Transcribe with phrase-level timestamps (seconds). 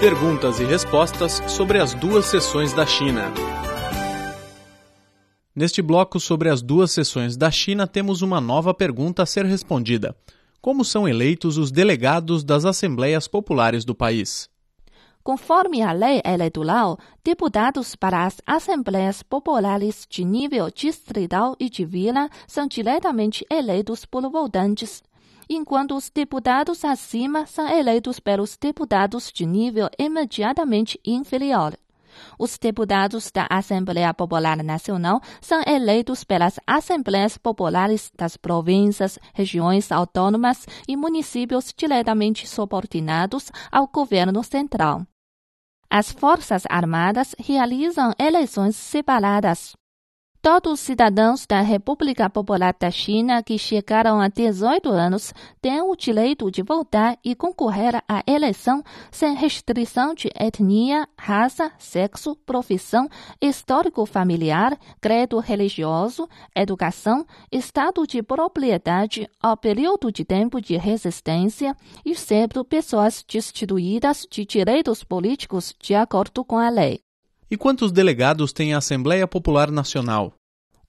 [0.00, 3.32] Perguntas e respostas sobre as duas sessões da China.
[5.52, 10.16] Neste bloco sobre as duas sessões da China, temos uma nova pergunta a ser respondida:
[10.60, 14.48] Como são eleitos os delegados das Assembleias Populares do país?
[15.24, 22.30] Conforme a lei eleitoral, deputados para as Assembleias Populares de nível distrital e de vila
[22.46, 25.02] são diretamente eleitos por votantes
[25.48, 31.76] enquanto os deputados acima são eleitos pelos deputados de nível imediatamente inferior.
[32.38, 40.66] Os deputados da Assembleia Popular Nacional são eleitos pelas Assembleias Populares das províncias, regiões autônomas
[40.86, 45.06] e municípios diretamente subordinados ao governo central.
[45.90, 49.74] As Forças Armadas realizam eleições separadas.
[50.40, 55.96] Todos os cidadãos da República Popular da China que chegaram a 18 anos têm o
[55.96, 63.08] direito de votar e concorrer à eleição sem restrição de etnia, raça, sexo, profissão,
[63.42, 72.64] histórico familiar, credo religioso, educação, estado de propriedade ou período de tempo de resistência, exceto
[72.64, 77.00] pessoas destituídas de direitos políticos de acordo com a lei.
[77.50, 80.37] E quantos delegados tem a Assembleia Popular Nacional?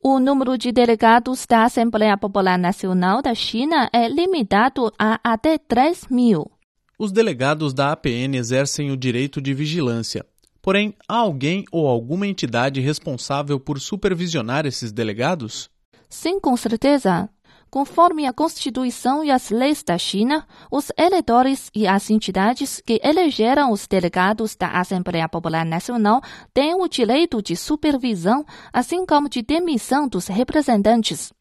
[0.01, 6.07] O número de delegados da Assembleia Popular Nacional da China é limitado a até 3
[6.09, 6.49] mil.
[6.97, 10.25] Os delegados da APN exercem o direito de vigilância.
[10.61, 15.69] Porém, há alguém ou alguma entidade responsável por supervisionar esses delegados?
[16.07, 17.29] Sim, com certeza.
[17.69, 23.71] Conforme a Constituição e as leis da China, os eleitores e as entidades que elegeram
[23.71, 26.19] os delegados da Assembleia Popular Nacional
[26.51, 31.31] têm o direito de supervisão, assim como de demissão dos representantes.